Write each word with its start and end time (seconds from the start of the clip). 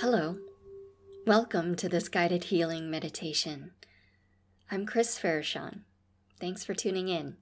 Hello. 0.00 0.36
Welcome 1.26 1.74
to 1.74 1.88
this 1.88 2.08
guided 2.08 2.44
healing 2.44 2.88
meditation. 2.88 3.72
I'm 4.70 4.86
Chris 4.86 5.18
Farashon. 5.18 5.80
Thanks 6.38 6.62
for 6.62 6.72
tuning 6.72 7.08
in. 7.08 7.36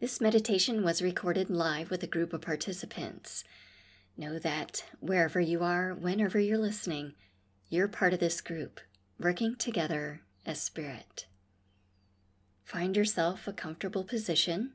This 0.00 0.22
meditation 0.22 0.82
was 0.82 1.02
recorded 1.02 1.50
live 1.50 1.90
with 1.90 2.02
a 2.02 2.06
group 2.06 2.32
of 2.32 2.40
participants. 2.40 3.44
Know 4.16 4.38
that 4.38 4.86
wherever 5.00 5.38
you 5.38 5.62
are, 5.62 5.92
whenever 5.92 6.40
you're 6.40 6.56
listening, 6.56 7.12
you're 7.68 7.88
part 7.88 8.14
of 8.14 8.20
this 8.20 8.40
group, 8.40 8.80
working 9.20 9.54
together 9.54 10.22
as 10.46 10.62
spirit. 10.62 11.26
Find 12.64 12.96
yourself 12.96 13.46
a 13.46 13.52
comfortable 13.52 14.04
position, 14.04 14.72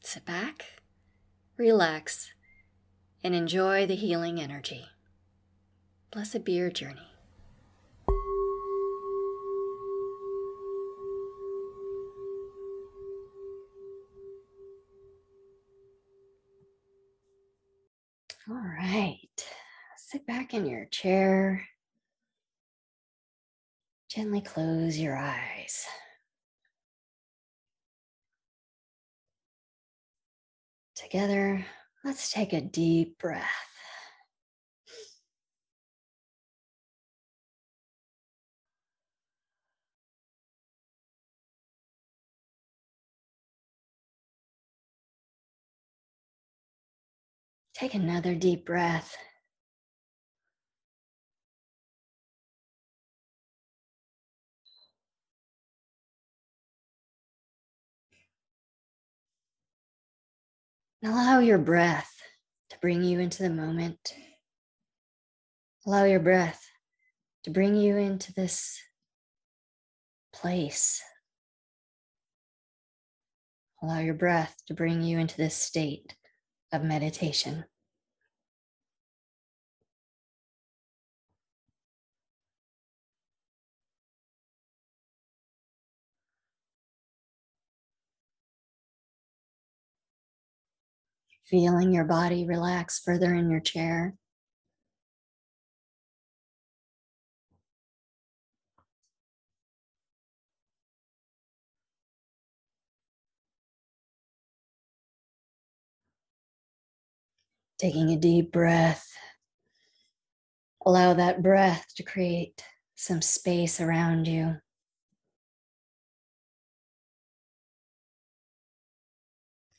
sit 0.00 0.24
back, 0.24 0.80
relax, 1.56 2.32
and 3.24 3.34
enjoy 3.34 3.84
the 3.84 3.96
healing 3.96 4.40
energy. 4.40 4.86
Blessed 6.14 6.44
be 6.44 6.52
your 6.52 6.70
journey. 6.70 7.00
All 18.48 18.54
right, 18.54 19.18
sit 19.96 20.24
back 20.24 20.54
in 20.54 20.66
your 20.66 20.84
chair. 20.84 21.66
Gently 24.08 24.40
close 24.40 24.96
your 24.96 25.16
eyes. 25.16 25.84
Together, 30.94 31.66
let's 32.04 32.30
take 32.30 32.52
a 32.52 32.60
deep 32.60 33.18
breath. 33.18 33.73
Take 47.84 47.92
another 47.92 48.34
deep 48.34 48.64
breath. 48.64 49.14
Allow 61.04 61.40
your 61.40 61.58
breath 61.58 62.10
to 62.70 62.78
bring 62.80 63.02
you 63.02 63.20
into 63.20 63.42
the 63.42 63.50
moment. 63.50 64.14
Allow 65.86 66.04
your 66.04 66.20
breath 66.20 66.66
to 67.42 67.50
bring 67.50 67.76
you 67.76 67.98
into 67.98 68.32
this 68.32 68.80
place. 70.32 71.02
Allow 73.82 73.98
your 73.98 74.14
breath 74.14 74.56
to 74.68 74.72
bring 74.72 75.02
you 75.02 75.18
into 75.18 75.36
this 75.36 75.54
state 75.54 76.16
of 76.72 76.82
meditation. 76.82 77.66
Feeling 91.46 91.92
your 91.92 92.04
body 92.04 92.46
relax 92.46 92.98
further 92.98 93.34
in 93.34 93.50
your 93.50 93.60
chair. 93.60 94.14
Taking 107.78 108.10
a 108.10 108.16
deep 108.16 108.50
breath. 108.52 109.06
Allow 110.86 111.14
that 111.14 111.42
breath 111.42 111.86
to 111.96 112.02
create 112.02 112.64
some 112.94 113.20
space 113.20 113.80
around 113.80 114.26
you. 114.26 114.56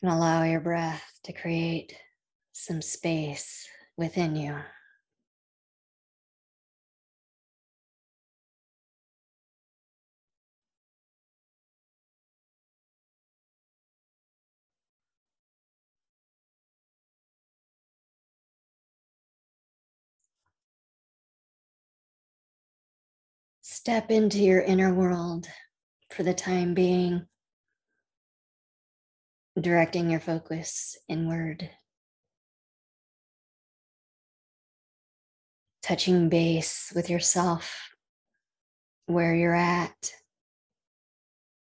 And 0.06 0.14
allow 0.14 0.44
your 0.44 0.60
breath 0.60 1.20
to 1.24 1.34
create 1.34 1.96
some 2.54 2.80
space 2.80 3.68
within 3.98 4.36
you. 4.36 4.56
Step 23.64 24.12
into 24.12 24.38
your 24.38 24.62
inner 24.62 24.94
world 24.94 25.48
for 26.12 26.22
the 26.22 26.36
time 26.36 26.76
being, 26.76 27.26
directing 29.60 30.10
your 30.10 30.20
focus 30.20 30.98
inward, 31.08 31.70
touching 35.82 36.30
base 36.30 36.92
with 36.96 37.10
yourself, 37.10 37.90
where 39.06 39.34
you're 39.34 39.56
at, 39.56 40.12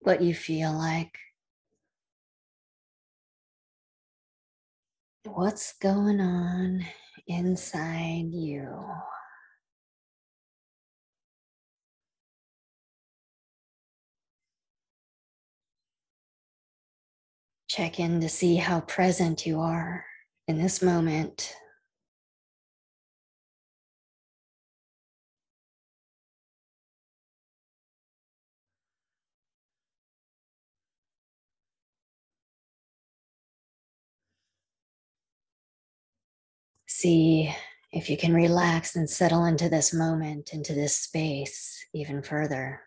what 0.00 0.22
you 0.22 0.34
feel 0.34 0.72
like. 0.72 1.16
What's 5.24 5.74
going 5.78 6.20
on 6.20 6.86
inside 7.26 8.30
you? 8.32 8.72
Check 17.70 18.00
in 18.00 18.20
to 18.20 18.28
see 18.28 18.56
how 18.56 18.80
present 18.80 19.46
you 19.46 19.60
are 19.60 20.04
in 20.48 20.58
this 20.58 20.82
moment. 20.82 21.54
See 36.88 37.54
if 37.92 38.10
you 38.10 38.16
can 38.16 38.34
relax 38.34 38.96
and 38.96 39.08
settle 39.08 39.44
into 39.44 39.68
this 39.68 39.94
moment, 39.94 40.52
into 40.52 40.74
this 40.74 40.96
space 40.96 41.86
even 41.94 42.20
further. 42.20 42.80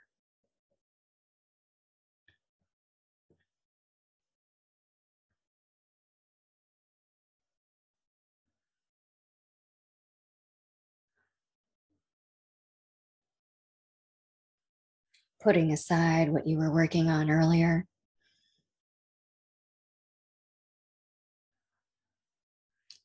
Putting 15.43 15.73
aside 15.73 16.29
what 16.29 16.47
you 16.47 16.57
were 16.57 16.71
working 16.73 17.09
on 17.09 17.29
earlier. 17.29 17.85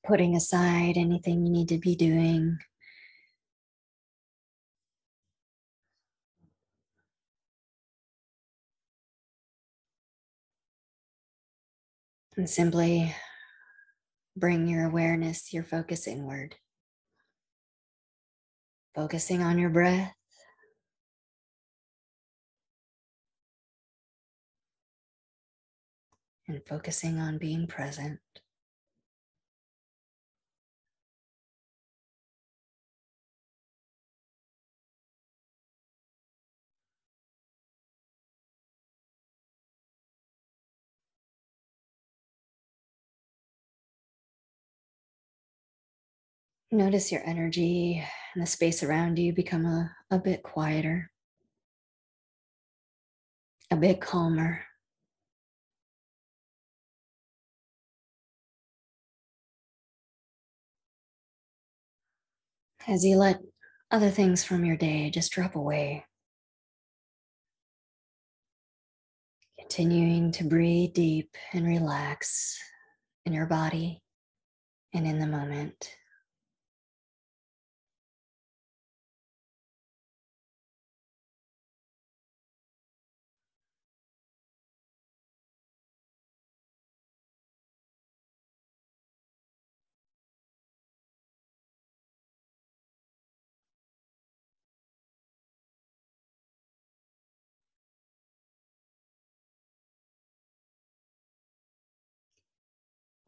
Putting 0.06 0.36
aside 0.36 0.96
anything 0.96 1.44
you 1.44 1.52
need 1.52 1.68
to 1.68 1.78
be 1.78 1.96
doing. 1.96 2.58
And 12.36 12.48
simply 12.48 13.14
bring 14.36 14.68
your 14.68 14.86
awareness, 14.86 15.52
your 15.52 15.64
focus 15.64 16.06
inward. 16.06 16.54
Focusing 18.94 19.42
on 19.42 19.58
your 19.58 19.70
breath. 19.70 20.17
And 26.48 26.62
focusing 26.66 27.18
on 27.20 27.38
being 27.38 27.66
present. 27.66 28.18
Notice 46.70 47.10
your 47.10 47.22
energy 47.24 48.04
and 48.34 48.42
the 48.42 48.46
space 48.46 48.82
around 48.82 49.18
you 49.18 49.32
become 49.32 49.64
a, 49.64 49.90
a 50.10 50.18
bit 50.18 50.42
quieter, 50.42 51.10
a 53.70 53.76
bit 53.76 54.02
calmer. 54.02 54.67
As 62.88 63.04
you 63.04 63.18
let 63.18 63.40
other 63.90 64.08
things 64.08 64.42
from 64.42 64.64
your 64.64 64.78
day 64.78 65.10
just 65.10 65.30
drop 65.30 65.56
away. 65.56 66.06
Continuing 69.60 70.32
to 70.32 70.44
breathe 70.44 70.94
deep 70.94 71.36
and 71.52 71.66
relax 71.66 72.58
in 73.26 73.34
your 73.34 73.44
body 73.44 74.00
and 74.94 75.06
in 75.06 75.18
the 75.18 75.26
moment. 75.26 75.94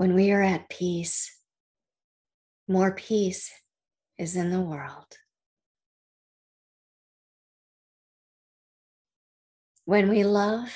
When 0.00 0.14
we 0.14 0.32
are 0.32 0.40
at 0.40 0.70
peace, 0.70 1.30
more 2.66 2.94
peace 2.94 3.52
is 4.16 4.34
in 4.34 4.50
the 4.50 4.62
world. 4.62 5.18
When 9.84 10.08
we 10.08 10.24
love, 10.24 10.72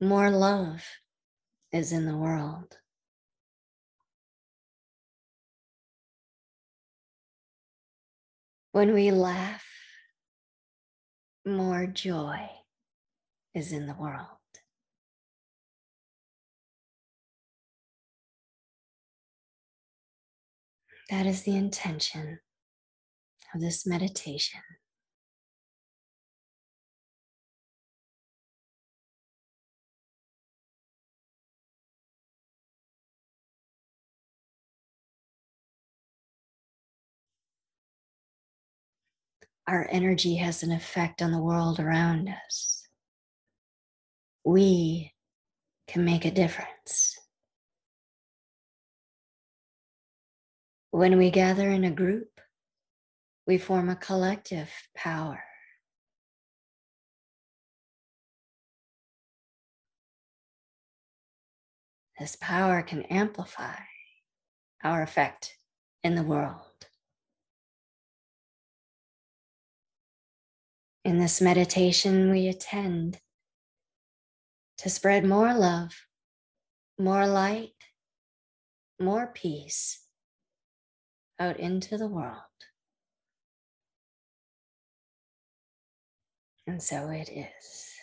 more 0.00 0.28
love 0.28 0.82
is 1.70 1.92
in 1.92 2.04
the 2.04 2.16
world. 2.16 2.76
When 8.72 8.92
we 8.92 9.12
laugh, 9.12 9.64
more 11.46 11.86
joy 11.86 12.50
is 13.54 13.70
in 13.70 13.86
the 13.86 13.94
world. 13.94 14.37
That 21.10 21.24
is 21.24 21.42
the 21.42 21.56
intention 21.56 22.40
of 23.54 23.60
this 23.60 23.86
meditation. 23.86 24.60
Our 39.66 39.86
energy 39.90 40.36
has 40.36 40.62
an 40.62 40.72
effect 40.72 41.20
on 41.20 41.30
the 41.30 41.42
world 41.42 41.78
around 41.78 42.30
us. 42.46 42.86
We 44.44 45.12
can 45.86 46.04
make 46.04 46.24
a 46.24 46.30
difference. 46.30 47.17
When 50.90 51.18
we 51.18 51.30
gather 51.30 51.68
in 51.68 51.84
a 51.84 51.90
group, 51.90 52.40
we 53.46 53.58
form 53.58 53.90
a 53.90 53.96
collective 53.96 54.70
power. 54.96 55.44
This 62.18 62.36
power 62.36 62.82
can 62.82 63.02
amplify 63.02 63.76
our 64.82 65.02
effect 65.02 65.56
in 66.02 66.14
the 66.14 66.22
world. 66.22 66.86
In 71.04 71.18
this 71.18 71.40
meditation, 71.40 72.30
we 72.30 72.48
attend 72.48 73.20
to 74.78 74.88
spread 74.88 75.24
more 75.24 75.52
love, 75.52 76.06
more 76.98 77.26
light, 77.26 77.74
more 78.98 79.26
peace 79.26 80.07
out 81.38 81.58
into 81.58 81.96
the 81.96 82.08
world. 82.08 82.36
And 86.66 86.82
so 86.82 87.08
it 87.08 87.30
is. 87.30 87.94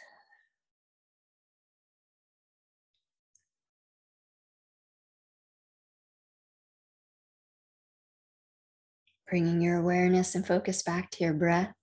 Bringing 9.30 9.62
your 9.62 9.78
awareness 9.78 10.34
and 10.36 10.46
focus 10.46 10.82
back 10.82 11.12
to 11.12 11.24
your 11.24 11.34
breath. 11.34 11.74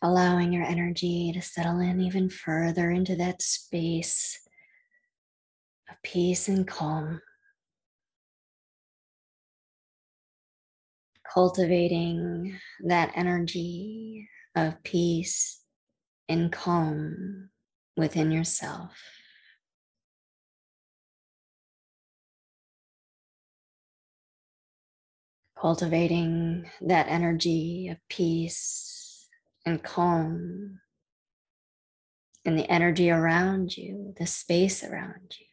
Allowing 0.00 0.52
your 0.52 0.64
energy 0.64 1.32
to 1.32 1.40
settle 1.40 1.78
in 1.78 2.00
even 2.00 2.28
further 2.28 2.90
into 2.90 3.16
that 3.16 3.40
space 3.40 4.42
peace 6.02 6.48
and 6.48 6.66
calm. 6.66 7.20
Cultivating 11.32 12.58
that 12.84 13.12
energy 13.14 14.28
of 14.54 14.82
peace 14.82 15.62
and 16.28 16.52
calm 16.52 17.50
within 17.96 18.30
yourself. 18.30 18.92
Cultivating 25.58 26.70
that 26.80 27.06
energy 27.08 27.88
of 27.88 27.98
peace 28.08 29.28
and 29.64 29.82
calm 29.82 30.80
and 32.44 32.58
the 32.58 32.68
energy 32.68 33.10
around 33.10 33.76
you, 33.76 34.14
the 34.18 34.26
space 34.26 34.82
around 34.82 35.34
you. 35.38 35.51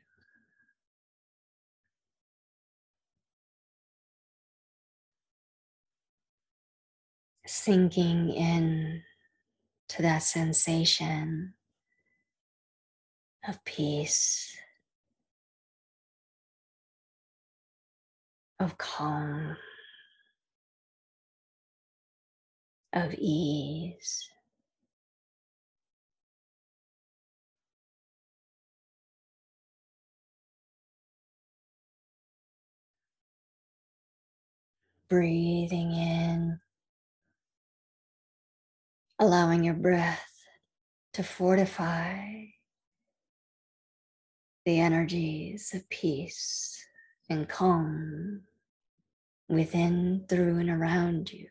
Sinking 7.50 8.30
in 8.30 9.02
to 9.88 10.04
that 10.04 10.20
sensation 10.20 11.56
of 13.48 13.64
peace, 13.66 14.56
of 18.60 18.78
calm, 18.78 19.58
of 22.94 23.14
ease. 23.16 24.30
Breathing 35.10 35.92
in 35.92 36.60
allowing 39.20 39.64
your 39.64 39.74
breath 39.74 40.32
to 41.14 41.24
fortify 41.24 42.46
the 44.66 44.80
energies 44.80 45.72
of 45.74 45.90
peace 45.90 46.86
and 47.30 47.50
calm 47.50 48.42
within, 49.50 50.26
through, 50.30 50.60
and 50.60 50.70
around 50.70 51.34
you. 51.34 51.48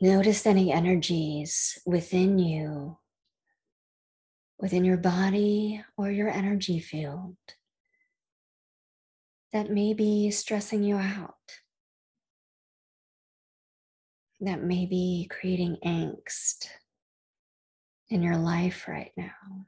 Notice 0.00 0.46
any 0.46 0.72
energies 0.72 1.78
within 1.86 2.38
you 2.38 2.98
within 4.60 4.84
your 4.84 4.98
body 4.98 5.82
or 5.96 6.10
your 6.10 6.28
energy 6.28 6.78
field 6.78 7.36
that 9.52 9.70
may 9.70 9.94
be 9.94 10.30
stressing 10.30 10.84
you 10.84 10.96
out, 10.96 11.34
that 14.40 14.62
may 14.62 14.86
be 14.86 15.26
creating 15.30 15.76
angst 15.84 16.66
in 18.10 18.22
your 18.22 18.36
life 18.36 18.86
right 18.86 19.12
now. 19.16 19.66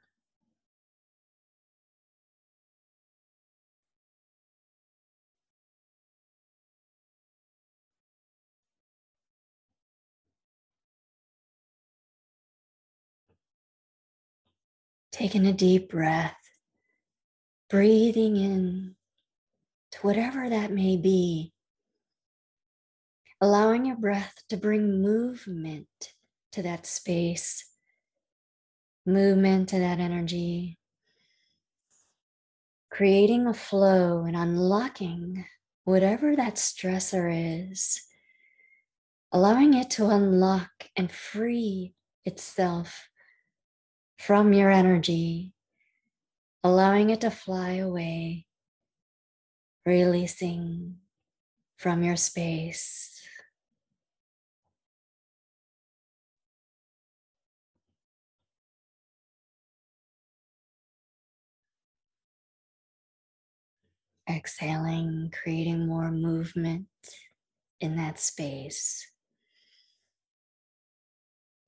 Taking 15.13 15.47
a 15.47 15.53
deep 15.53 15.91
breath, 15.91 16.41
breathing 17.69 18.37
in 18.37 18.97
to 19.91 19.99
whatever 19.99 20.49
that 20.49 20.73
may 20.73 20.97
be, 20.97 21.53
allowing 23.39 23.85
your 23.85 23.97
breath 23.97 24.43
to 24.49 24.57
bring 24.57 25.03
movement 25.03 25.87
to 26.53 26.63
that 26.63 26.87
space, 26.87 27.67
movement 29.05 29.69
to 29.69 29.79
that 29.79 30.01
energy, 30.01 30.79
creating 32.91 33.47
a 33.47 33.55
flow 33.55 34.25
and 34.25 34.35
unlocking 34.35 35.45
whatever 35.85 36.35
that 36.37 36.55
stressor 36.55 37.69
is, 37.71 38.01
allowing 39.31 39.75
it 39.75 39.91
to 39.91 40.09
unlock 40.09 40.89
and 40.97 41.13
free 41.13 41.93
itself 42.25 43.09
from 44.27 44.53
your 44.53 44.71
energy, 44.71 45.53
allowing 46.63 47.11
it 47.11 47.23
to 47.23 47.31
fly 47.31 47.73
away, 47.73 48.47
releasing 49.85 50.95
from 51.77 52.05
your 52.05 52.15
space. 52.15 53.21
Exhaling, 64.31 65.33
creating 65.43 65.89
more 65.89 66.13
movement 66.13 66.87
in 67.81 67.97
that 67.97 68.21
space. 68.21 69.05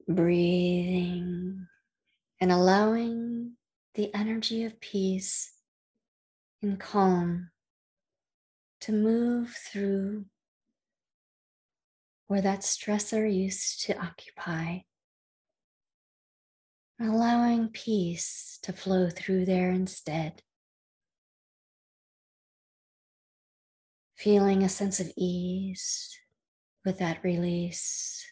Breathing 0.06 1.66
and 2.44 2.52
allowing 2.52 3.52
the 3.94 4.14
energy 4.14 4.64
of 4.64 4.78
peace 4.78 5.50
and 6.60 6.78
calm 6.78 7.48
to 8.82 8.92
move 8.92 9.56
through 9.72 10.26
where 12.26 12.42
that 12.42 12.60
stressor 12.60 13.24
used 13.34 13.86
to 13.86 13.98
occupy, 13.98 14.80
allowing 17.00 17.68
peace 17.68 18.58
to 18.62 18.74
flow 18.74 19.08
through 19.08 19.46
there 19.46 19.70
instead. 19.70 20.42
Feeling 24.16 24.62
a 24.62 24.68
sense 24.68 25.00
of 25.00 25.10
ease 25.16 26.14
with 26.84 26.98
that 26.98 27.24
release. 27.24 28.22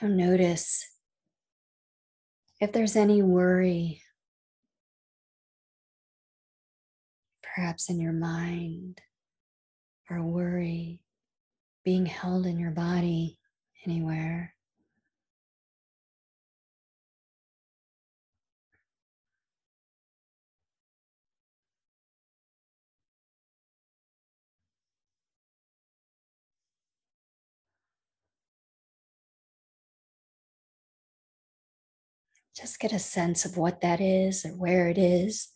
Now 0.00 0.08
notice 0.08 0.86
if 2.60 2.72
there's 2.72 2.96
any 2.96 3.22
worry, 3.22 4.02
perhaps 7.42 7.88
in 7.88 7.98
your 8.00 8.12
mind, 8.12 9.00
or 10.10 10.22
worry 10.22 11.00
being 11.84 12.04
held 12.04 12.46
in 12.46 12.58
your 12.58 12.72
body 12.72 13.38
anywhere. 13.86 14.55
Just 32.56 32.80
get 32.80 32.92
a 32.92 32.98
sense 32.98 33.44
of 33.44 33.58
what 33.58 33.82
that 33.82 34.00
is 34.00 34.46
or 34.46 34.50
where 34.50 34.88
it 34.88 34.96
is, 34.96 35.48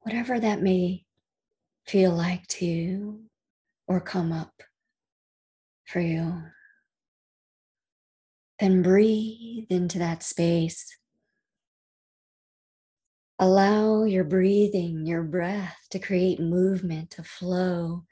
whatever 0.00 0.40
that 0.40 0.62
may 0.62 1.04
feel 1.86 2.12
like 2.12 2.46
to 2.46 2.64
you 2.64 3.24
or 3.86 4.00
come 4.00 4.32
up 4.32 4.62
for 5.84 6.00
you. 6.00 6.42
Then 8.58 8.80
breathe 8.80 9.66
into 9.68 9.98
that 9.98 10.22
space. 10.22 10.96
Allow 13.38 14.04
your 14.04 14.24
breathing, 14.24 15.04
your 15.04 15.22
breath 15.22 15.76
to 15.90 15.98
create 15.98 16.40
movement, 16.40 17.10
to 17.10 17.22
flow. 17.22 18.04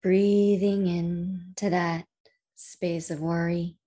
Breathing 0.00 0.86
into 0.86 1.68
that 1.70 2.04
space 2.54 3.10
of 3.10 3.18
worry 3.18 3.79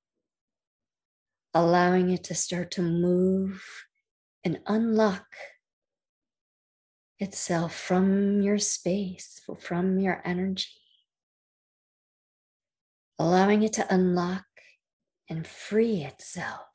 allowing 1.53 2.09
it 2.09 2.23
to 2.25 2.35
start 2.35 2.71
to 2.71 2.81
move 2.81 3.63
and 4.43 4.59
unlock 4.67 5.25
itself 7.19 7.75
from 7.75 8.41
your 8.41 8.57
space, 8.59 9.39
from 9.59 9.99
your 9.99 10.21
energy, 10.25 10.69
allowing 13.19 13.63
it 13.63 13.73
to 13.73 13.93
unlock 13.93 14.45
and 15.29 15.45
free 15.47 16.03
itself 16.03 16.67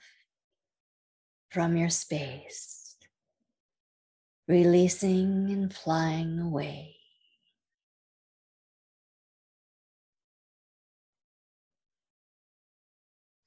from 1.50 1.76
your 1.76 1.90
space, 1.90 2.96
releasing 4.46 5.50
and 5.50 5.74
flying 5.74 6.38
away. 6.38 6.97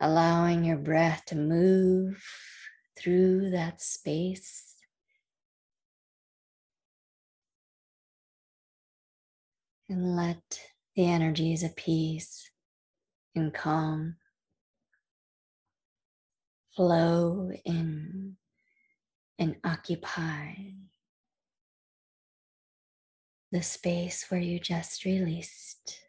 Allowing 0.02 0.66
your 0.66 0.78
breath 0.78 1.24
to 1.28 1.36
move 1.36 2.22
through 2.98 3.52
that 3.52 3.80
space. 3.80 4.76
And 9.88 10.16
let 10.16 10.62
the 10.96 11.06
energies 11.06 11.64
of 11.64 11.76
peace 11.76 12.50
and 13.36 13.54
calm 13.54 14.16
flow 16.76 17.52
in 17.66 18.38
and 19.38 19.56
occupy 19.64 20.54
the 23.52 23.62
space 23.62 24.26
where 24.30 24.40
you 24.40 24.60
just 24.60 25.04
released. 25.04 26.01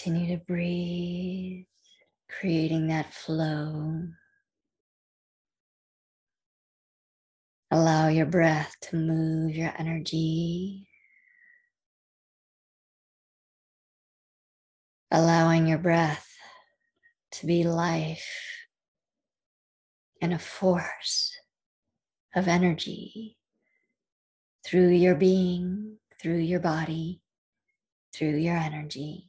Continue 0.00 0.38
to 0.38 0.44
breathe, 0.44 1.64
creating 2.30 2.86
that 2.86 3.12
flow. 3.12 4.04
Allow 7.72 8.06
your 8.06 8.26
breath 8.26 8.76
to 8.82 8.96
move 8.96 9.56
your 9.56 9.72
energy. 9.76 10.88
allowing 15.10 15.66
your 15.66 15.78
breath 15.78 16.28
to 17.30 17.46
be 17.46 17.64
life 17.64 18.28
and 20.20 20.34
a 20.34 20.38
force 20.38 21.32
of 22.36 22.46
energy 22.46 23.38
through 24.66 24.90
your 24.90 25.14
being, 25.14 25.96
through 26.20 26.36
your 26.36 26.60
body, 26.60 27.22
through 28.12 28.36
your 28.36 28.56
energy. 28.56 29.27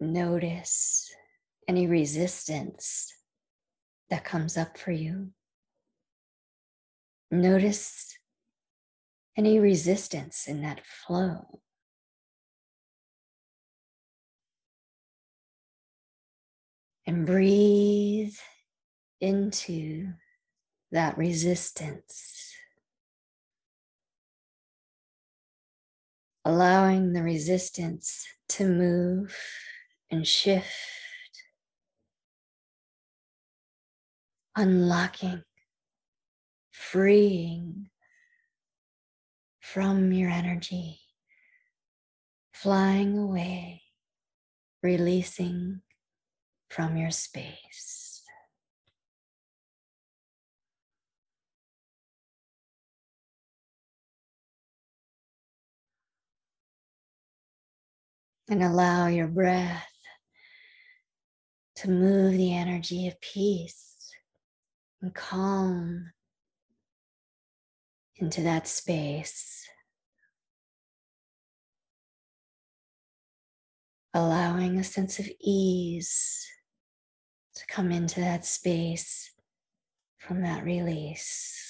Notice 0.00 1.14
any 1.68 1.86
resistance 1.86 3.14
that 4.08 4.24
comes 4.24 4.56
up 4.56 4.78
for 4.78 4.92
you. 4.92 5.30
Notice 7.30 8.18
any 9.36 9.58
resistance 9.58 10.48
in 10.48 10.62
that 10.62 10.80
flow. 10.86 11.60
And 17.06 17.26
breathe 17.26 18.34
into 19.20 20.12
that 20.92 21.18
resistance, 21.18 22.54
allowing 26.44 27.12
the 27.12 27.22
resistance 27.22 28.26
to 28.48 28.66
move 28.66 29.36
and 30.10 30.26
shift, 30.26 30.66
unlocking, 34.56 35.42
freeing 36.72 37.88
from 39.60 40.12
your 40.12 40.30
energy, 40.30 41.00
flying 42.52 43.16
away, 43.16 43.82
releasing 44.82 45.82
from 46.68 46.96
your 46.96 47.10
space. 47.10 48.22
And 58.48 58.64
allow 58.64 59.06
your 59.06 59.28
breath 59.28 59.89
to 61.80 61.88
move 61.88 62.36
the 62.36 62.54
energy 62.54 63.08
of 63.08 63.18
peace 63.22 64.10
and 65.00 65.14
calm 65.14 66.12
into 68.16 68.42
that 68.42 68.68
space. 68.68 69.66
Allowing 74.12 74.78
a 74.78 74.84
sense 74.84 75.18
of 75.18 75.30
ease 75.40 76.46
to 77.54 77.64
come 77.66 77.90
into 77.90 78.20
that 78.20 78.44
space 78.44 79.32
from 80.18 80.42
that 80.42 80.62
release. 80.62 81.69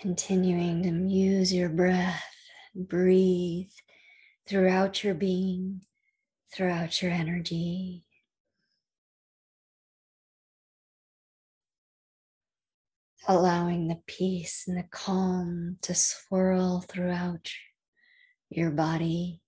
Continuing 0.00 0.82
to 0.84 0.92
muse 0.92 1.52
your 1.52 1.68
breath, 1.68 2.24
breathe 2.74 3.68
throughout 4.48 5.04
your 5.04 5.12
being, 5.12 5.82
throughout 6.54 7.02
your 7.02 7.10
energy. 7.12 8.06
Allowing 13.28 13.88
the 13.88 14.00
peace 14.06 14.64
and 14.66 14.78
the 14.78 14.86
calm 14.90 15.76
to 15.82 15.94
swirl 15.94 16.80
throughout 16.80 17.50
your 18.48 18.70
body, 18.70 19.42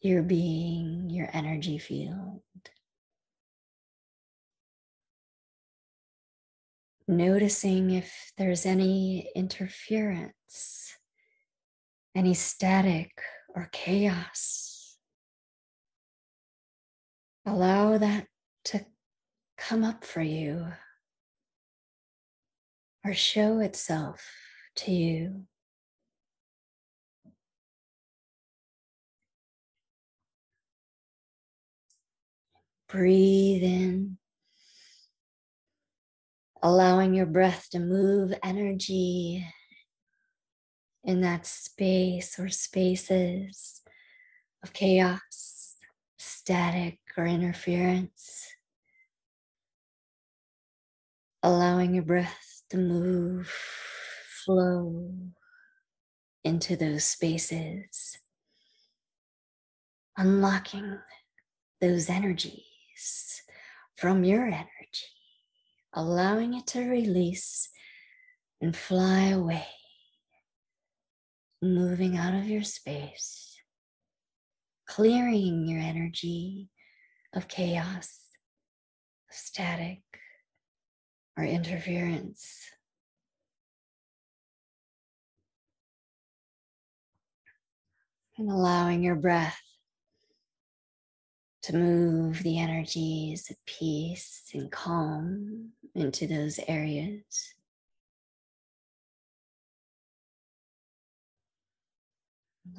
your 0.00 0.24
being, 0.24 1.08
your 1.08 1.30
energy 1.32 1.78
field. 1.78 2.42
Noticing 7.06 7.90
if 7.90 8.32
there's 8.38 8.64
any 8.64 9.30
interference, 9.36 10.96
any 12.14 12.32
static 12.32 13.10
or 13.54 13.68
chaos. 13.72 14.96
Allow 17.44 17.98
that 17.98 18.26
to 18.66 18.86
come 19.58 19.84
up 19.84 20.04
for 20.04 20.22
you 20.22 20.66
or 23.04 23.12
show 23.12 23.58
itself 23.58 24.26
to 24.76 24.90
you. 24.90 25.44
Breathe 32.88 33.62
in, 33.62 34.18
allowing 36.64 37.12
your 37.12 37.26
breath 37.26 37.68
to 37.70 37.78
move 37.78 38.32
energy 38.42 39.46
in 41.04 41.20
that 41.20 41.46
space 41.46 42.38
or 42.38 42.48
spaces 42.48 43.82
of 44.62 44.72
chaos, 44.72 45.76
static, 46.18 46.98
or 47.18 47.26
interference. 47.26 48.46
Allowing 51.42 51.92
your 51.92 52.02
breath 52.02 52.62
to 52.70 52.78
move, 52.78 53.52
flow 54.46 55.12
into 56.44 56.76
those 56.76 57.04
spaces, 57.04 58.18
unlocking 60.16 60.98
those 61.82 62.08
energies 62.08 63.42
from 63.98 64.24
your 64.24 64.46
energy, 64.46 65.13
allowing 65.94 66.54
it 66.54 66.66
to 66.66 66.88
release 66.88 67.68
and 68.60 68.76
fly 68.76 69.28
away 69.28 69.66
moving 71.64 72.16
out 72.16 72.34
of 72.34 72.46
your 72.46 72.62
space, 72.62 73.56
clearing 74.86 75.66
your 75.66 75.80
energy 75.80 76.68
of 77.34 77.48
chaos, 77.48 78.20
of 79.30 79.36
static, 79.36 80.02
or 81.36 81.44
interference. 81.44 82.60
And 88.36 88.50
allowing 88.50 89.02
your 89.02 89.14
breath 89.14 89.60
to 91.62 91.76
move 91.76 92.42
the 92.42 92.58
energies 92.58 93.48
of 93.48 93.56
peace 93.64 94.50
and 94.52 94.70
calm 94.70 95.70
into 95.94 96.26
those 96.26 96.58
areas. 96.66 97.54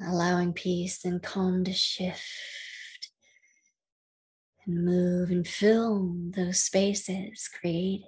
allowing 0.04 0.52
peace 0.52 1.04
and 1.04 1.22
calm 1.22 1.64
to 1.64 1.72
shift 1.72 3.10
and 4.66 4.84
move 4.84 5.30
and 5.30 5.46
fill 5.46 6.14
those 6.30 6.60
spaces 6.60 7.48
created 7.48 8.04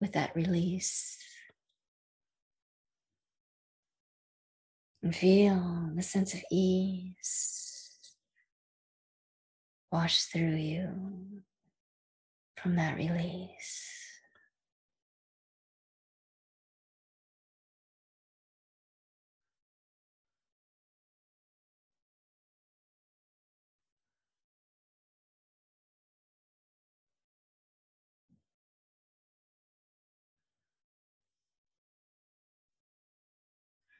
with 0.00 0.12
that 0.12 0.34
release. 0.36 1.18
And 5.02 5.14
feel 5.14 5.90
the 5.94 6.02
sense 6.02 6.32
of 6.32 6.42
ease 6.50 7.98
wash 9.92 10.24
through 10.24 10.56
you 10.56 11.42
from 12.64 12.76
that 12.76 12.96
release. 12.96 13.90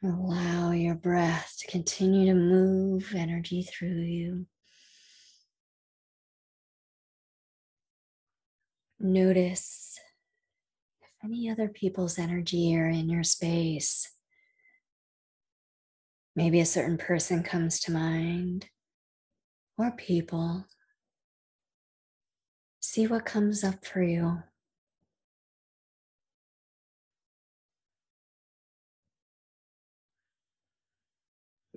Allow 0.02 0.70
your 0.70 0.94
breath 0.94 1.56
to 1.58 1.66
continue 1.70 2.32
to 2.32 2.34
move 2.34 3.12
energy 3.14 3.62
through 3.62 3.88
you. 3.88 4.46
Notice 9.06 10.00
if 11.02 11.10
any 11.22 11.50
other 11.50 11.68
people's 11.68 12.18
energy 12.18 12.74
are 12.74 12.88
in 12.88 13.10
your 13.10 13.22
space. 13.22 14.10
Maybe 16.34 16.58
a 16.58 16.64
certain 16.64 16.96
person 16.96 17.42
comes 17.42 17.80
to 17.80 17.92
mind 17.92 18.70
or 19.76 19.90
people. 19.90 20.64
See 22.80 23.06
what 23.06 23.26
comes 23.26 23.62
up 23.62 23.84
for 23.84 24.02
you. 24.02 24.42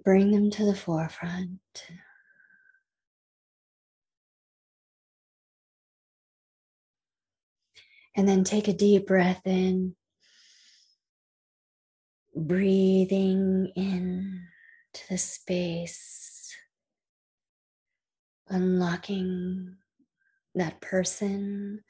Bring 0.01 0.31
them 0.31 0.49
to 0.51 0.63
the 0.63 0.75
forefront. 0.75 1.59
And 8.17 8.27
then 8.27 8.43
take 8.43 8.67
a 8.67 8.73
deep 8.73 9.06
breath 9.06 9.41
in, 9.45 9.95
breathing 12.36 13.71
in 13.75 14.41
to 14.93 15.10
the 15.10 15.17
space, 15.19 16.51
unlocking 18.49 19.75
that 20.56 20.82
person 20.82 21.84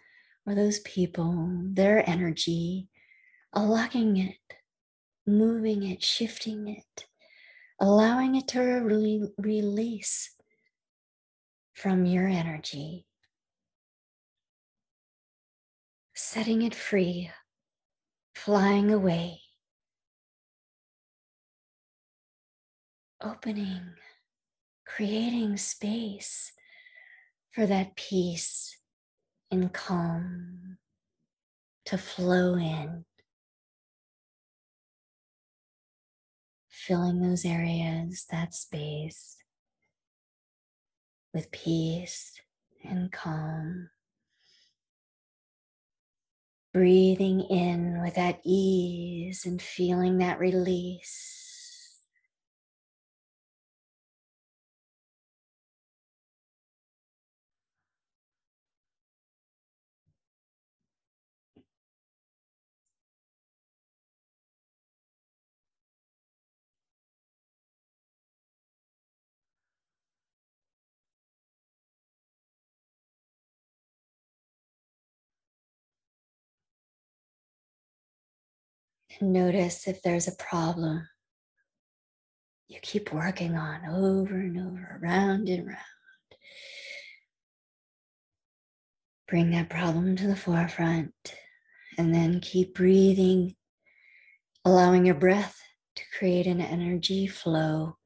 or 0.45 0.53
those 0.53 0.79
people, 0.79 1.61
their 1.63 2.07
energy, 2.09 2.89
unlocking 3.53 4.17
it, 4.17 4.57
moving 5.25 5.83
it, 5.83 6.03
shifting 6.03 6.67
it, 6.67 7.07
allowing 7.79 8.35
it 8.35 8.49
to 8.49 8.61
re- 8.61 9.29
release 9.37 10.31
from 11.73 12.05
your 12.05 12.27
energy 12.27 13.05
setting 16.29 16.61
it 16.61 16.75
free, 16.75 17.31
flying 18.35 18.91
away, 18.91 19.39
opening, 23.23 23.93
creating 24.85 25.55
space 25.55 26.51
for 27.51 27.65
that 27.65 27.95
peace 27.95 28.77
and 29.51 29.71
calm 29.71 30.77
to 31.85 31.97
flow 31.97 32.55
in, 32.55 33.05
filling 36.67 37.21
those 37.21 37.45
areas, 37.45 38.25
that 38.29 38.53
space 38.53 39.37
with 41.33 41.49
peace 41.51 42.33
and 42.83 43.13
calm 43.13 43.89
breathing 46.77 47.41
in 47.49 47.99
with 48.03 48.13
that 48.13 48.39
ease 48.43 49.47
and 49.47 49.59
feeling 49.59 50.19
that 50.19 50.37
release. 50.37 51.36
Notice 79.19 79.87
if 79.87 80.01
there's 80.03 80.27
a 80.27 80.35
problem 80.35 81.07
you 82.67 82.79
keep 82.81 83.13
working 83.13 83.55
on 83.55 83.85
over 83.85 84.35
and 84.35 84.57
over, 84.59 84.99
round 85.01 85.47
and 85.47 85.65
round. 85.65 85.79
Bring 89.27 89.51
that 89.51 89.69
problem 89.69 90.15
to 90.17 90.27
the 90.27 90.35
forefront 90.35 91.13
and 91.97 92.13
then 92.13 92.41
keep 92.41 92.75
breathing, 92.75 93.55
allowing 94.65 95.05
your 95.05 95.15
breath 95.15 95.59
to 95.95 96.03
create 96.17 96.45
an 96.45 96.61
energy 96.61 97.25
flow. 97.25 97.97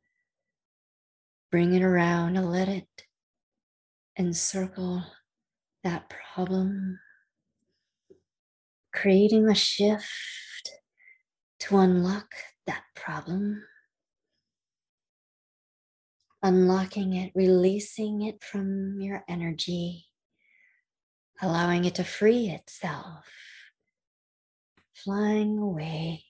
Bring 1.51 1.73
it 1.73 1.83
around 1.83 2.37
and 2.37 2.49
let 2.49 2.69
it 2.69 2.87
encircle 4.17 5.03
that 5.83 6.09
problem, 6.09 6.99
creating 8.93 9.49
a 9.49 9.55
shift 9.55 10.80
to 11.61 11.77
unlock 11.77 12.33
that 12.65 12.81
problem, 12.95 13.63
unlocking 16.41 17.13
it, 17.13 17.31
releasing 17.35 18.23
it 18.23 18.43
from 18.43 18.99
your 18.99 19.23
energy, 19.29 20.07
allowing 21.39 21.85
it 21.85 21.93
to 21.95 22.03
free 22.03 22.49
itself, 22.49 23.25
flying 24.95 25.59
away, 25.59 26.23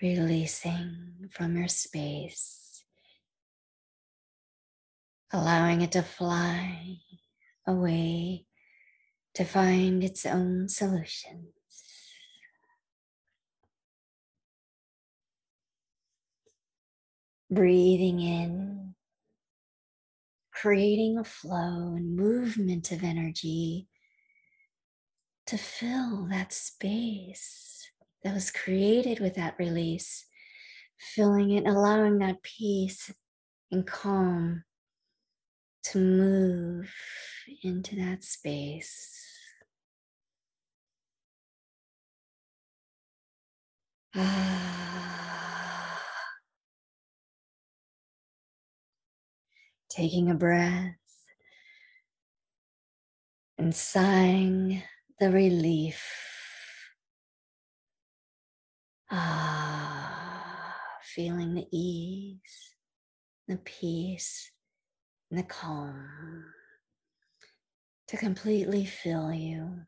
releasing 0.00 1.28
from 1.32 1.56
your 1.56 1.68
space, 1.68 2.84
allowing 5.32 5.80
it 5.80 5.90
to 5.90 6.02
fly 6.02 6.98
away 7.66 8.46
to 9.34 9.44
find 9.44 10.02
its 10.02 10.26
own 10.26 10.68
solutions. 10.68 11.54
Breathing 17.50 18.20
in, 18.20 18.94
creating 20.52 21.18
a 21.18 21.24
flow 21.24 21.94
and 21.96 22.16
movement 22.16 22.92
of 22.92 23.02
energy 23.02 23.88
to 25.46 25.56
fill 25.56 26.28
that 26.30 26.52
space 26.52 27.90
that 28.22 28.34
was 28.34 28.50
created 28.50 29.18
with 29.18 29.34
that 29.34 29.56
release, 29.58 30.26
filling 30.98 31.50
it, 31.50 31.66
allowing 31.66 32.18
that 32.18 32.42
peace 32.42 33.12
and 33.72 33.86
calm 33.86 34.62
to 35.82 35.98
move 35.98 36.92
into 37.62 37.96
that 37.96 38.22
space. 38.22 39.16
Taking 49.90 50.30
a 50.30 50.34
breath 50.34 50.96
and 53.58 53.74
sighing 53.74 54.82
the 55.18 55.30
relief. 55.30 56.02
Ah, 59.10 60.76
feeling 61.02 61.54
the 61.54 61.66
ease, 61.72 62.74
the 63.48 63.56
peace, 63.58 64.50
and 65.30 65.38
the 65.38 65.44
calm 65.44 66.44
to 68.08 68.16
completely 68.16 68.84
fill 68.84 69.32
you, 69.32 69.82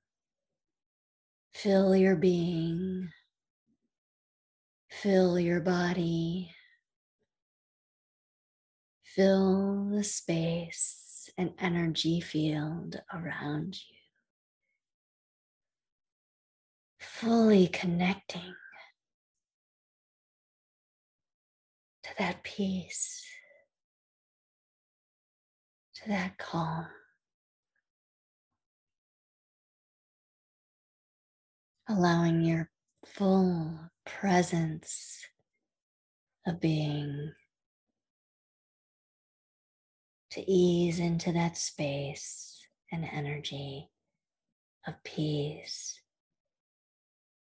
fill 1.53 1.97
your 1.97 2.15
being, 2.15 3.09
fill 4.89 5.41
your 5.41 5.61
body, 5.61 6.55
fill 9.03 9.89
the 9.91 10.05
space 10.05 11.29
and 11.37 11.53
energy 11.59 12.21
field 12.21 13.01
around 13.13 13.75
you, 13.75 13.97
fully 17.01 17.67
connecting 17.67 18.55
to 22.05 22.11
that 22.19 22.45
peace, 22.45 23.25
to 26.03 26.09
that 26.09 26.39
calm. 26.39 26.87
allowing 31.89 32.43
your 32.43 32.71
full 33.05 33.79
presence 34.07 35.21
of 36.47 36.61
being 36.61 37.33
to 40.31 40.51
ease 40.51 40.99
into 40.99 41.33
that 41.33 41.59
space 41.59 42.67
and 42.91 43.05
energy 43.13 43.91
of 44.87 44.95
peace 45.05 46.01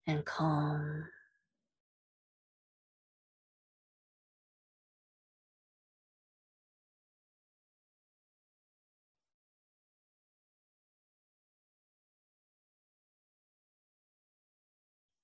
and 0.07 0.25
calm. 0.25 1.05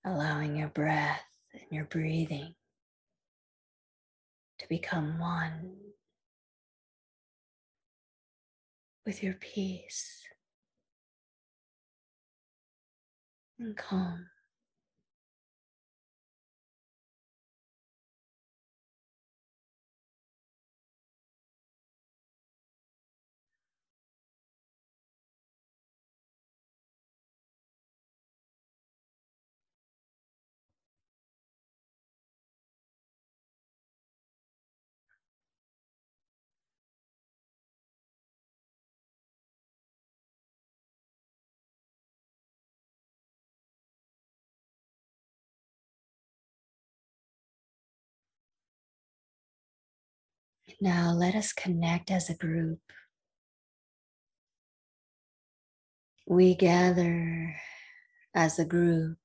Allowing 0.04 0.56
your 0.56 0.68
breath 0.68 1.22
and 1.52 1.62
your 1.70 1.84
breathing 1.84 2.54
to 4.58 4.68
become 4.68 5.18
one 5.18 5.76
with 9.06 9.22
your 9.22 9.34
peace 9.34 10.22
and 13.58 13.76
calm. 13.76 14.26
Now 50.84 51.12
let 51.12 51.34
us 51.34 51.54
connect 51.54 52.10
as 52.10 52.28
a 52.28 52.34
group. 52.34 52.78
We 56.26 56.54
gather 56.54 57.56
as 58.34 58.58
a 58.58 58.66
group, 58.66 59.16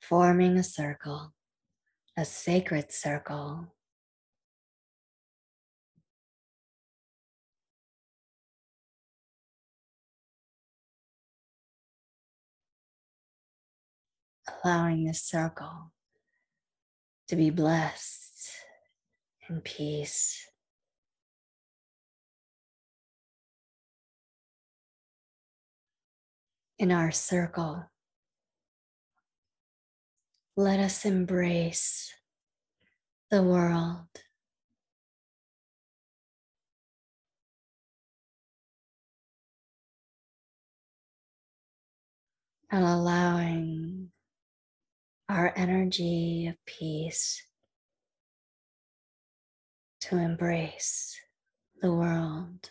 forming 0.00 0.58
a 0.58 0.64
circle, 0.64 1.32
a 2.16 2.24
sacred 2.24 2.90
circle. 2.90 3.68
Allowing 14.64 15.04
this 15.04 15.22
circle 15.22 15.92
to 17.28 17.36
be 17.36 17.50
blessed 17.50 18.50
in 19.48 19.60
peace. 19.60 20.46
In 26.78 26.92
our 26.92 27.10
circle, 27.10 27.84
let 30.56 30.78
us 30.78 31.04
embrace 31.04 32.12
the 33.30 33.42
world. 33.42 34.06
And 42.70 42.84
allowing 42.84 44.10
our 45.28 45.52
energy 45.56 46.46
of 46.48 46.54
peace 46.64 47.44
to 50.00 50.16
embrace 50.16 51.18
the 51.82 51.92
world, 51.92 52.70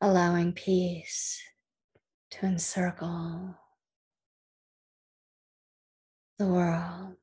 allowing 0.00 0.52
peace 0.52 1.42
to 2.30 2.46
encircle 2.46 3.56
the 6.38 6.46
world. 6.46 7.16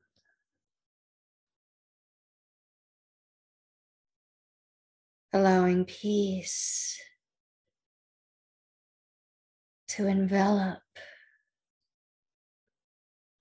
Allowing 5.32 5.84
peace 5.84 6.98
to 9.88 10.06
envelop 10.06 10.80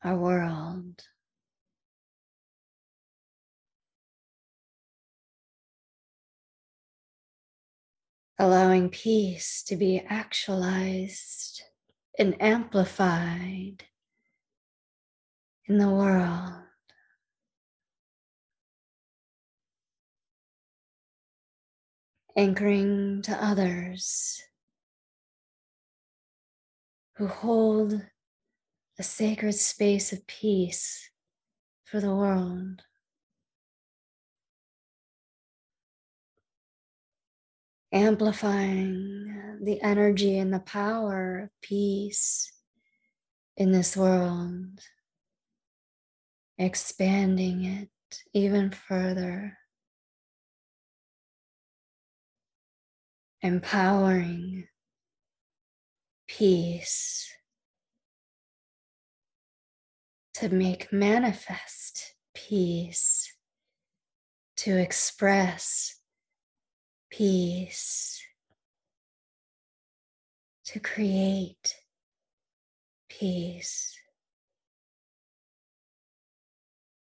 our 0.03 0.15
world. 0.15 1.03
Allowing 8.39 8.89
peace 8.89 9.63
to 9.63 9.75
be 9.75 9.99
actualized 10.07 11.63
and 12.19 12.39
amplified 12.41 13.86
in 15.65 15.77
the 15.77 15.89
world. 15.89 16.53
Anchoring 22.36 23.23
to 23.23 23.43
others 23.43 24.43
who 27.15 27.25
hold 27.25 28.05
a 28.99 29.03
sacred 29.03 29.53
space 29.53 30.12
of 30.12 30.25
peace 30.25 31.12
for 31.86 31.99
the 31.99 32.13
world. 32.13 32.81
Amplifying 37.91 39.60
the 39.62 39.81
energy 39.81 40.38
and 40.38 40.53
the 40.53 40.60
power 40.60 41.39
of 41.43 41.49
peace 41.62 42.51
in 43.55 43.71
this 43.71 43.95
world, 43.95 44.79
expanding 46.57 47.65
it 47.65 47.89
even 48.33 48.71
further, 48.71 49.57
empowering 53.41 54.67
peace 56.27 57.31
to 60.39 60.50
make 60.50 60.93
manifest 60.93 62.13
peace, 62.36 63.34
to 64.56 64.78
express 64.78 65.95
peace, 67.10 68.21
to 70.63 70.80
create 70.80 71.78
peace, 73.10 73.97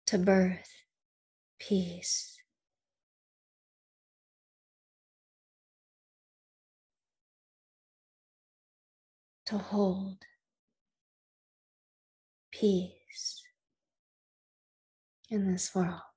to 0.06 0.20
birth 0.20 0.70
peace. 1.58 2.38
To 9.48 9.58
hold 9.58 10.18
peace 12.52 13.05
in 15.36 15.52
this 15.52 15.76
world. 15.76 16.15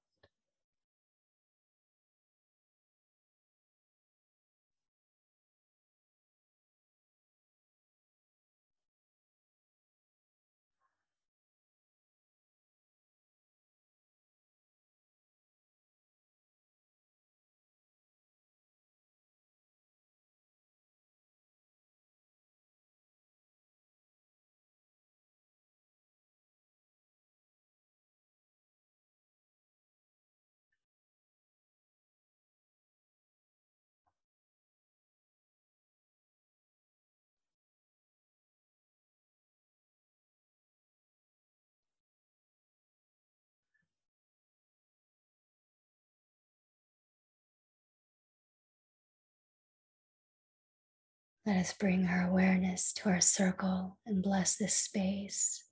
Let 51.48 51.56
us 51.56 51.72
bring 51.72 52.04
our 52.04 52.28
awareness 52.28 52.92
to 52.92 53.08
our 53.08 53.22
circle 53.22 53.96
and 54.04 54.22
bless 54.22 54.56
this 54.56 54.74
space. 54.74 55.64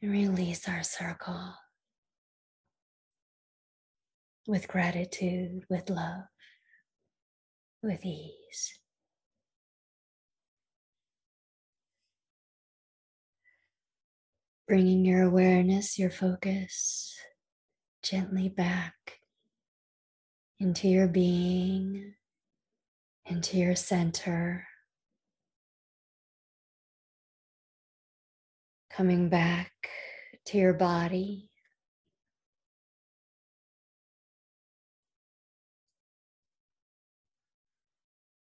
And 0.00 0.10
release 0.10 0.66
our 0.70 0.82
circle 0.82 1.52
with 4.48 4.68
gratitude, 4.68 5.64
with 5.68 5.90
love. 5.90 6.22
with 7.82 8.06
ease. 8.06 8.78
Bringing 14.66 15.04
your 15.04 15.24
awareness, 15.24 15.98
your 15.98 16.10
focus 16.10 17.14
gently 18.02 18.48
back 18.48 18.94
into 20.58 20.88
your 20.88 21.06
being, 21.06 22.14
into 23.26 23.58
your 23.58 23.76
center. 23.76 24.66
Coming 28.90 29.28
back 29.28 29.72
to 30.46 30.58
your 30.58 30.72
body. 30.72 31.50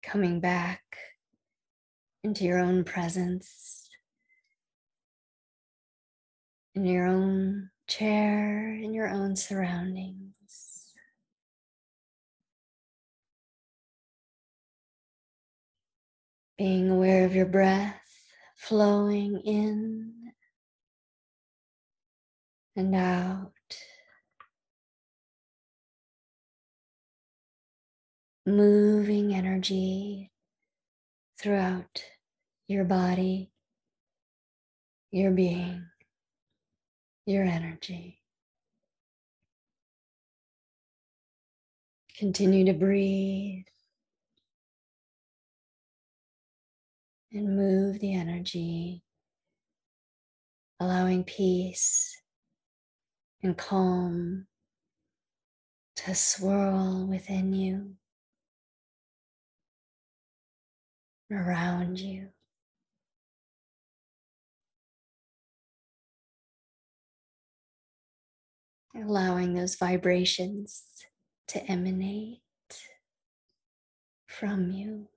Coming 0.02 0.40
back 0.40 0.82
into 2.24 2.44
your 2.44 2.58
own 2.58 2.84
presence, 2.84 3.88
in 6.74 6.84
your 6.84 7.06
own 7.06 7.70
chair, 7.88 8.74
in 8.74 8.92
your 8.92 9.08
own 9.08 9.36
surroundings. 9.36 10.41
Being 16.62 16.90
aware 16.90 17.24
of 17.24 17.34
your 17.34 17.46
breath 17.46 18.00
flowing 18.54 19.40
in 19.40 20.12
and 22.76 22.94
out. 22.94 23.50
Moving 28.46 29.34
energy 29.34 30.30
throughout 31.36 32.04
your 32.68 32.84
body, 32.84 33.50
your 35.10 35.32
being, 35.32 35.84
your 37.26 37.42
energy. 37.42 38.20
Continue 42.16 42.66
to 42.66 42.72
breathe 42.72 43.64
and 47.32 47.56
move 47.56 47.98
the 48.00 48.14
energy, 48.14 49.02
allowing 50.78 51.24
peace 51.24 52.20
and 53.42 53.56
calm 53.56 54.46
to 55.96 56.14
swirl 56.14 57.06
within 57.08 57.52
you, 57.52 57.94
around 61.30 61.98
you. 61.98 62.28
Allowing 68.94 69.54
those 69.54 69.76
vibrations 69.76 70.82
to 71.48 71.64
emanate 71.64 72.40
from 74.26 74.70
you. 74.70 75.08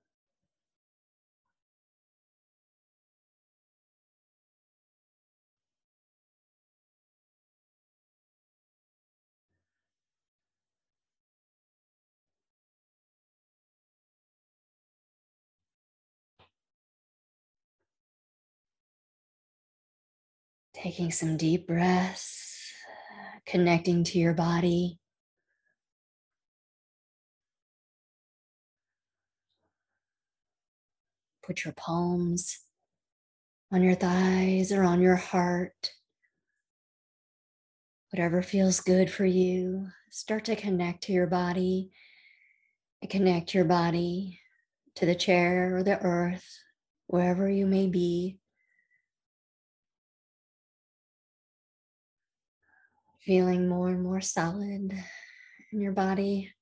Taking 20.86 21.10
some 21.10 21.36
deep 21.36 21.66
breaths, 21.66 22.62
connecting 23.44 24.04
to 24.04 24.20
your 24.20 24.34
body. 24.34 25.00
Put 31.44 31.64
your 31.64 31.74
palms 31.74 32.60
on 33.72 33.82
your 33.82 33.96
thighs 33.96 34.70
or 34.70 34.84
on 34.84 35.02
your 35.02 35.16
heart. 35.16 35.90
Whatever 38.12 38.40
feels 38.40 38.78
good 38.78 39.10
for 39.10 39.24
you, 39.24 39.88
start 40.10 40.44
to 40.44 40.54
connect 40.54 41.02
to 41.02 41.12
your 41.12 41.26
body 41.26 41.90
connect 43.10 43.54
your 43.54 43.64
body 43.64 44.40
to 44.94 45.04
the 45.04 45.16
chair 45.16 45.76
or 45.76 45.82
the 45.82 45.98
earth, 46.00 46.60
wherever 47.08 47.50
you 47.50 47.66
may 47.66 47.88
be. 47.88 48.38
Feeling 53.26 53.68
more 53.68 53.88
and 53.88 54.02
more 54.04 54.20
solid 54.20 54.92
in 55.72 55.80
your 55.80 55.92
body. 55.92 56.52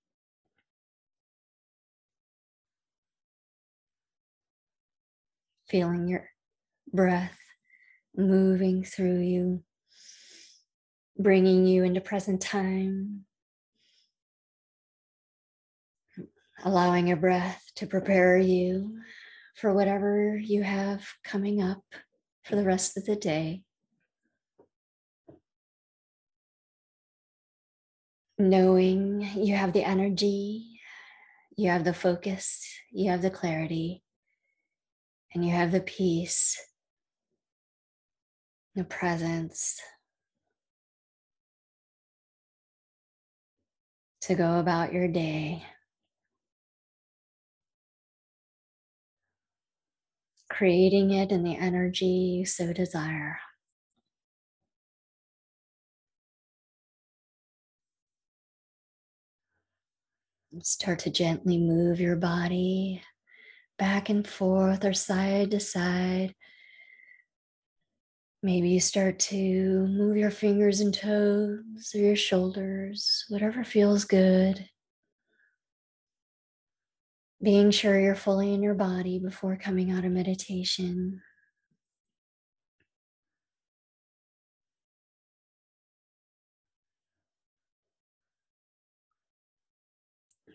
Feeling 5.68 6.08
your 6.08 6.30
breath 6.90 7.38
moving 8.16 8.82
through 8.82 9.20
you, 9.20 9.62
bringing 11.18 11.66
you 11.66 11.84
into 11.84 12.00
present 12.00 12.40
time. 12.40 13.26
Allowing 16.64 17.08
your 17.08 17.18
breath 17.18 17.62
to 17.76 17.86
prepare 17.86 18.38
you 18.38 19.00
for 19.54 19.74
whatever 19.74 20.38
you 20.38 20.62
have 20.62 21.04
coming 21.22 21.60
up 21.60 21.82
for 22.42 22.56
the 22.56 22.64
rest 22.64 22.96
of 22.96 23.04
the 23.04 23.16
day. 23.16 23.63
Knowing 28.38 29.28
you 29.36 29.54
have 29.54 29.72
the 29.72 29.84
energy, 29.84 30.80
you 31.56 31.70
have 31.70 31.84
the 31.84 31.94
focus, 31.94 32.66
you 32.90 33.10
have 33.10 33.22
the 33.22 33.30
clarity, 33.30 34.02
and 35.34 35.44
you 35.44 35.52
have 35.52 35.72
the 35.72 35.80
peace, 35.80 36.56
the 38.74 38.84
presence 38.84 39.80
to 44.22 44.34
go 44.34 44.58
about 44.58 44.92
your 44.92 45.06
day. 45.06 45.62
Creating 50.50 51.10
it 51.10 51.30
in 51.30 51.42
the 51.42 51.56
energy 51.56 52.06
you 52.06 52.46
so 52.46 52.72
desire. 52.72 53.38
Start 60.62 61.00
to 61.00 61.10
gently 61.10 61.58
move 61.58 62.00
your 62.00 62.16
body 62.16 63.02
back 63.78 64.08
and 64.08 64.26
forth 64.26 64.84
or 64.84 64.92
side 64.92 65.50
to 65.50 65.60
side. 65.60 66.34
Maybe 68.42 68.70
you 68.70 68.80
start 68.80 69.18
to 69.20 69.86
move 69.86 70.16
your 70.16 70.30
fingers 70.30 70.80
and 70.80 70.92
toes 70.92 71.92
or 71.94 71.98
your 71.98 72.16
shoulders, 72.16 73.24
whatever 73.28 73.64
feels 73.64 74.04
good. 74.04 74.68
Being 77.42 77.70
sure 77.70 77.98
you're 77.98 78.14
fully 78.14 78.52
in 78.54 78.62
your 78.62 78.74
body 78.74 79.18
before 79.18 79.56
coming 79.56 79.90
out 79.90 80.04
of 80.04 80.12
meditation. 80.12 81.20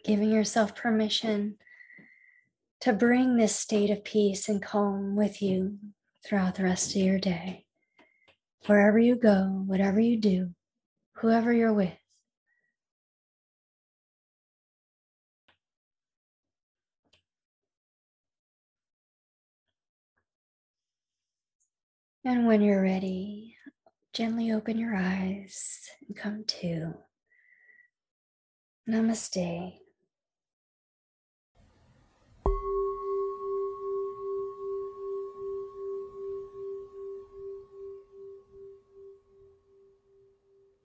Giving 0.09 0.31
yourself 0.31 0.75
permission 0.75 1.55
to 2.81 2.91
bring 2.91 3.37
this 3.37 3.55
state 3.55 3.91
of 3.91 4.03
peace 4.03 4.49
and 4.49 4.59
calm 4.59 5.15
with 5.15 5.39
you 5.39 5.77
throughout 6.25 6.55
the 6.55 6.63
rest 6.63 6.95
of 6.95 7.01
your 7.03 7.19
day. 7.19 7.63
Wherever 8.65 8.97
you 8.97 9.15
go, 9.15 9.63
whatever 9.67 9.99
you 9.99 10.17
do, 10.17 10.49
whoever 11.17 11.53
you're 11.53 11.71
with. 11.71 11.93
And 22.25 22.47
when 22.47 22.63
you're 22.63 22.81
ready, 22.81 23.55
gently 24.13 24.51
open 24.51 24.79
your 24.79 24.95
eyes 24.95 25.81
and 26.07 26.17
come 26.17 26.45
to. 26.45 26.95
Namaste. 28.89 29.75